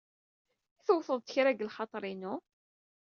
[0.77, 2.33] I tewted-d kra deg lxaḍer-inu?